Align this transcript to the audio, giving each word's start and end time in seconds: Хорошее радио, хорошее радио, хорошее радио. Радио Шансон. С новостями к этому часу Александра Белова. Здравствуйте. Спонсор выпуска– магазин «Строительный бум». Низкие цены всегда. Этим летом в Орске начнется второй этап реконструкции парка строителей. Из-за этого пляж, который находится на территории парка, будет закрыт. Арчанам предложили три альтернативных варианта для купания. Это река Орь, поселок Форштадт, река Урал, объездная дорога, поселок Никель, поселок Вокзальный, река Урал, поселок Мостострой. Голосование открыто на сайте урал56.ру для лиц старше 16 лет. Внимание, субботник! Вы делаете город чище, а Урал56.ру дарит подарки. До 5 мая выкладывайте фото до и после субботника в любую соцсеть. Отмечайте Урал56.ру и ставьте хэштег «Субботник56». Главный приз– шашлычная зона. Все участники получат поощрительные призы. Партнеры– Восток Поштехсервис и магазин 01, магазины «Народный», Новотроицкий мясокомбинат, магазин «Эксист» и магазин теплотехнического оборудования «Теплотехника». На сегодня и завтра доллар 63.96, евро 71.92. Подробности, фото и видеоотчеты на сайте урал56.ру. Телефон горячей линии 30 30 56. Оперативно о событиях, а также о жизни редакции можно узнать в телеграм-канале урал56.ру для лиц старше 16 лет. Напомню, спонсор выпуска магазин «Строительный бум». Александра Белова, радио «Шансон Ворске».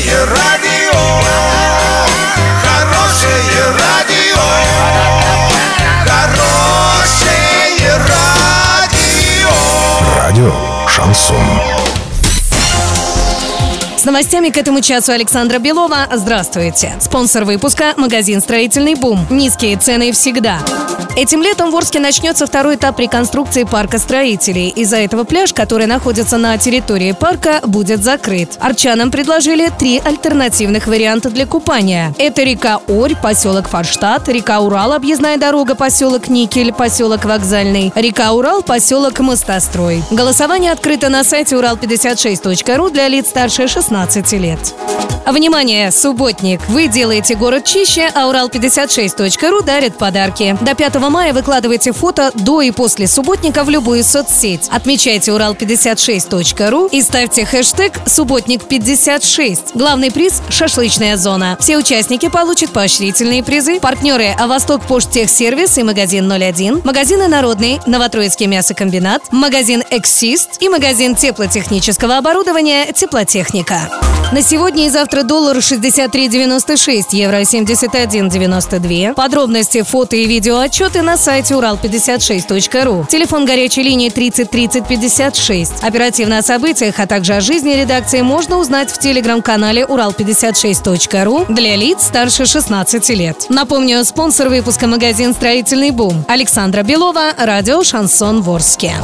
Хорошее 0.00 0.24
радио, 0.24 0.98
хорошее 2.62 3.64
радио, 3.78 4.40
хорошее 6.06 7.98
радио. 8.08 9.50
Радио 10.16 10.54
Шансон. 10.88 11.36
С 13.98 14.04
новостями 14.04 14.48
к 14.48 14.56
этому 14.56 14.80
часу 14.80 15.12
Александра 15.12 15.58
Белова. 15.58 16.08
Здравствуйте. 16.10 16.94
Спонсор 16.98 17.44
выпуска– 17.44 17.92
магазин 17.98 18.40
«Строительный 18.40 18.94
бум». 18.94 19.26
Низкие 19.28 19.76
цены 19.76 20.12
всегда. 20.12 20.60
Этим 21.20 21.42
летом 21.42 21.70
в 21.70 21.76
Орске 21.76 22.00
начнется 22.00 22.46
второй 22.46 22.76
этап 22.76 22.98
реконструкции 22.98 23.64
парка 23.64 23.98
строителей. 23.98 24.70
Из-за 24.70 24.96
этого 24.96 25.24
пляж, 25.24 25.52
который 25.52 25.84
находится 25.84 26.38
на 26.38 26.56
территории 26.56 27.12
парка, 27.12 27.60
будет 27.62 28.02
закрыт. 28.02 28.56
Арчанам 28.58 29.10
предложили 29.10 29.68
три 29.68 29.98
альтернативных 30.02 30.86
варианта 30.86 31.28
для 31.28 31.44
купания. 31.44 32.14
Это 32.16 32.42
река 32.42 32.80
Орь, 32.88 33.16
поселок 33.22 33.68
Форштадт, 33.68 34.30
река 34.30 34.60
Урал, 34.60 34.94
объездная 34.94 35.36
дорога, 35.36 35.74
поселок 35.74 36.28
Никель, 36.28 36.72
поселок 36.72 37.26
Вокзальный, 37.26 37.92
река 37.94 38.32
Урал, 38.32 38.62
поселок 38.62 39.20
Мостострой. 39.20 40.02
Голосование 40.10 40.72
открыто 40.72 41.10
на 41.10 41.22
сайте 41.22 41.54
урал56.ру 41.54 42.88
для 42.88 43.08
лиц 43.08 43.28
старше 43.28 43.68
16 43.68 44.32
лет. 44.32 44.58
Внимание, 45.26 45.92
субботник! 45.92 46.60
Вы 46.68 46.88
делаете 46.88 47.36
город 47.36 47.64
чище, 47.64 48.10
а 48.14 48.28
Урал56.ру 48.30 49.62
дарит 49.62 49.96
подарки. 49.96 50.56
До 50.60 50.74
5 50.74 50.94
мая 51.10 51.34
выкладывайте 51.34 51.92
фото 51.92 52.30
до 52.34 52.62
и 52.62 52.70
после 52.70 53.06
субботника 53.06 53.64
в 53.64 53.68
любую 53.68 54.02
соцсеть. 54.04 54.68
Отмечайте 54.70 55.32
Урал56.ру 55.32 56.88
и 56.90 57.02
ставьте 57.02 57.44
хэштег 57.44 57.92
«Субботник56». 58.06 59.72
Главный 59.74 60.10
приз– 60.10 60.40
шашлычная 60.48 61.16
зона. 61.16 61.56
Все 61.60 61.76
участники 61.76 62.28
получат 62.28 62.70
поощрительные 62.70 63.42
призы. 63.42 63.80
Партнеры– 63.80 64.30
Восток 64.46 64.86
Поштехсервис 64.86 65.76
и 65.78 65.82
магазин 65.82 66.30
01, 66.30 66.82
магазины 66.84 67.28
«Народный», 67.28 67.80
Новотроицкий 67.86 68.46
мясокомбинат, 68.46 69.32
магазин 69.32 69.82
«Эксист» 69.90 70.62
и 70.62 70.68
магазин 70.68 71.14
теплотехнического 71.16 72.16
оборудования 72.16 72.92
«Теплотехника». 72.92 74.09
На 74.32 74.42
сегодня 74.42 74.86
и 74.86 74.90
завтра 74.90 75.24
доллар 75.24 75.56
63.96, 75.56 77.06
евро 77.10 77.40
71.92. 77.40 79.14
Подробности, 79.14 79.82
фото 79.82 80.14
и 80.14 80.24
видеоотчеты 80.26 81.02
на 81.02 81.16
сайте 81.16 81.54
урал56.ру. 81.54 83.06
Телефон 83.10 83.44
горячей 83.44 83.82
линии 83.82 84.08
30 84.08 84.48
30 84.48 84.86
56. 84.86 85.82
Оперативно 85.82 86.38
о 86.38 86.42
событиях, 86.42 87.00
а 87.00 87.08
также 87.08 87.34
о 87.34 87.40
жизни 87.40 87.72
редакции 87.72 88.20
можно 88.20 88.58
узнать 88.58 88.92
в 88.92 88.98
телеграм-канале 88.98 89.82
урал56.ру 89.82 91.46
для 91.48 91.74
лиц 91.74 92.04
старше 92.04 92.46
16 92.46 93.08
лет. 93.10 93.46
Напомню, 93.48 94.04
спонсор 94.04 94.48
выпуска 94.48 94.86
магазин 94.86 95.34
«Строительный 95.34 95.90
бум». 95.90 96.24
Александра 96.28 96.84
Белова, 96.84 97.32
радио 97.36 97.82
«Шансон 97.82 98.42
Ворске». 98.42 98.94